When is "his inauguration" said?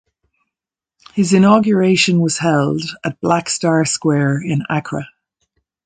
1.13-2.21